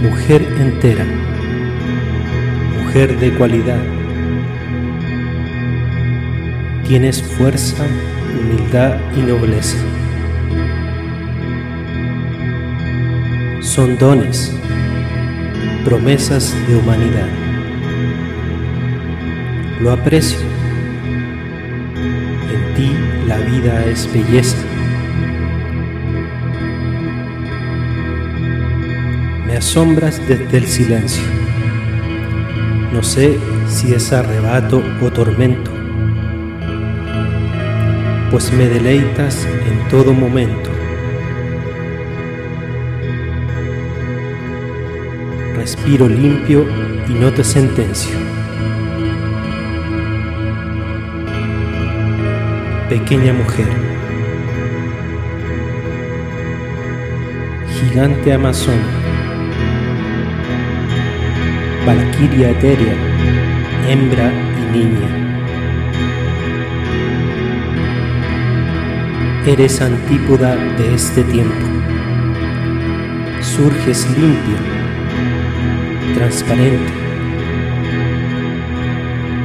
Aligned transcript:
mujer 0.00 0.42
entera, 0.58 1.04
mujer 2.78 3.18
de 3.18 3.32
cualidad. 3.34 3.82
Tienes 6.86 7.22
fuerza, 7.22 7.84
humildad 8.40 8.96
y 9.16 9.20
nobleza. 9.20 9.78
Son 13.60 13.96
dones, 13.98 14.56
promesas 15.84 16.54
de 16.68 16.76
humanidad. 16.76 17.28
Lo 19.80 19.92
aprecio. 19.92 20.38
En 22.52 22.74
ti 22.74 22.90
la 23.26 23.38
vida 23.38 23.84
es 23.86 24.08
belleza. 24.12 24.58
Me 29.62 29.68
asombras 29.68 30.20
desde 30.26 30.58
el 30.58 30.66
silencio. 30.66 31.22
No 32.92 33.00
sé 33.00 33.38
si 33.68 33.94
es 33.94 34.12
arrebato 34.12 34.82
o 35.00 35.08
tormento, 35.12 35.70
pues 38.32 38.52
me 38.52 38.66
deleitas 38.68 39.46
en 39.46 39.88
todo 39.88 40.12
momento. 40.12 40.68
Respiro 45.54 46.08
limpio 46.08 46.66
y 47.08 47.12
no 47.12 47.32
te 47.32 47.44
sentencio. 47.44 48.18
Pequeña 52.88 53.32
mujer, 53.32 53.68
gigante 57.78 58.32
amazona, 58.32 59.01
valquiria 61.86 62.50
etérea, 62.50 62.94
hembra 63.88 64.30
y 64.60 64.78
niña. 64.78 65.08
Eres 69.46 69.80
antípoda 69.80 70.54
de 70.54 70.94
este 70.94 71.24
tiempo. 71.24 71.66
Surges 73.40 74.06
limpia, 74.16 74.60
transparente. 76.14 76.92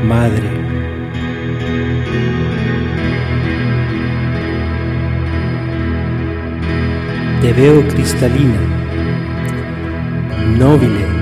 Madre. 0.08 0.50
Te 7.42 7.54
veo 7.54 7.88
cristalina, 7.88 8.60
noble, 10.58 11.17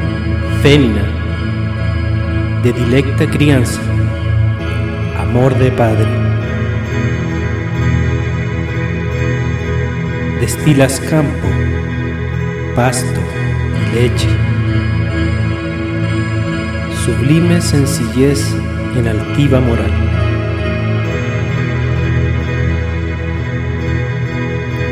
fémina, 0.66 1.04
de 2.64 2.74
dilecta 2.74 3.28
crianza, 3.28 3.80
amor 5.20 5.54
de 5.60 5.70
padre. 5.70 6.10
Destilas 10.42 11.00
campo, 11.02 11.50
pasto 12.76 13.22
y 13.78 13.96
leche. 13.96 14.32
Sublime 17.04 17.62
sencillez 17.62 18.42
en 18.98 19.08
altiva 19.08 19.60
moral. 19.60 19.94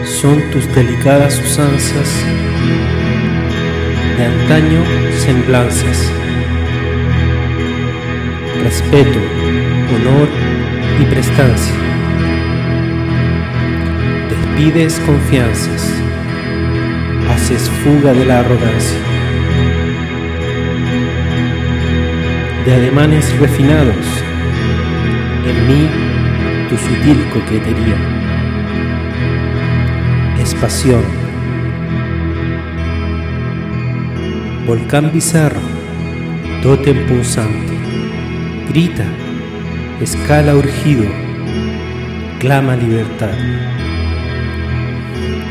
Son 0.06 0.39
tus 0.51 0.72
delicadas 0.75 1.39
usanzas 1.39 2.09
de 4.18 4.25
antaño 4.25 4.84
semblanzas. 5.18 6.12
Respeto, 8.63 9.19
honor 9.96 10.28
y 11.01 11.06
prestancia. 11.06 11.74
Despides 14.29 15.00
confianzas. 15.06 15.91
Haces 17.29 17.69
fuga 17.84 18.13
de 18.13 18.25
la 18.25 18.40
arrogancia. 18.40 19.00
De 22.66 22.74
ademanes 22.74 23.38
refinados. 23.40 24.06
En 25.47 25.68
mí 25.68 25.90
tu 26.69 26.78
sutil 26.78 27.25
coquetería. 27.34 27.97
Es 30.40 30.53
pasión 30.56 31.22
volcán 34.66 35.12
bizarro, 35.12 35.59
tótem 36.62 37.06
pulsante, 37.06 37.74
grita, 38.69 39.06
escala 40.01 40.56
urgido, 40.56 41.03
clama 42.40 42.75
libertad. 42.75 43.35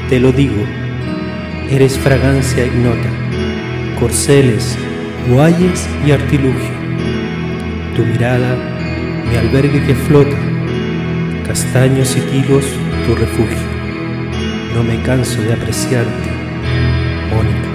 Te 0.08 0.18
lo 0.18 0.32
digo, 0.32 0.64
eres 1.70 1.98
fragancia 1.98 2.64
ignota, 2.64 3.10
corceles, 4.00 4.78
guayes 5.28 5.86
y 6.06 6.12
artilugio. 6.12 6.82
Tu 7.94 8.06
mirada, 8.06 8.56
mi 9.28 9.36
albergue 9.36 9.84
que 9.84 9.94
flota, 9.94 10.38
castaños 11.46 12.16
y 12.16 12.20
tilos, 12.30 12.64
tu 13.06 13.14
refugio. 13.14 13.72
No 14.74 14.82
me 14.82 15.02
canso 15.02 15.42
de 15.42 15.52
apreciarte, 15.52 16.30
Mónica. 17.30 17.71